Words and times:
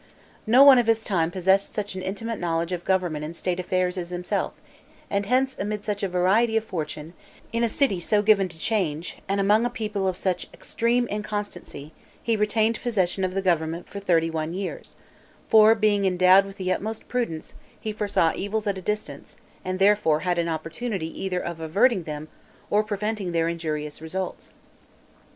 No 0.47 0.63
one 0.63 0.79
of 0.79 0.87
his 0.87 1.03
time 1.03 1.29
possessed 1.29 1.75
such 1.75 1.93
an 1.93 2.01
intimate 2.01 2.39
knowledge 2.39 2.71
of 2.71 2.83
government 2.83 3.23
and 3.23 3.35
state 3.35 3.59
affairs 3.59 3.99
as 3.99 4.09
himself; 4.09 4.53
and 5.11 5.27
hence 5.27 5.55
amid 5.59 5.85
such 5.85 6.01
a 6.01 6.07
variety 6.07 6.57
of 6.57 6.63
fortune, 6.63 7.13
in 7.53 7.63
a 7.63 7.69
city 7.69 7.99
so 7.99 8.23
given 8.23 8.49
to 8.49 8.57
change, 8.57 9.19
and 9.29 9.39
among 9.39 9.63
a 9.63 9.69
people 9.69 10.07
of 10.07 10.17
such 10.17 10.49
extreme 10.55 11.07
inconstancy, 11.11 11.93
he 12.23 12.35
retained 12.35 12.81
possession 12.81 13.23
of 13.23 13.35
the 13.35 13.43
government 13.43 13.87
thirty 13.87 14.31
one 14.31 14.55
years; 14.55 14.95
for 15.49 15.75
being 15.75 16.03
endowed 16.05 16.47
with 16.47 16.57
the 16.57 16.71
utmost 16.71 17.07
prudence, 17.07 17.53
he 17.79 17.93
foresaw 17.93 18.33
evils 18.35 18.65
at 18.65 18.79
a 18.79 18.81
distance, 18.81 19.37
and 19.63 19.77
therefore 19.77 20.21
had 20.21 20.39
an 20.39 20.49
opportunity 20.49 21.09
either 21.23 21.39
of 21.39 21.59
averting 21.59 22.05
them, 22.05 22.27
or 22.71 22.81
preventing 22.83 23.33
their 23.33 23.47
injurious 23.47 24.01
results. 24.01 24.49